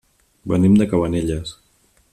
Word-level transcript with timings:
Venim 0.53 0.79
de 0.79 0.87
Cabanelles. 0.95 1.57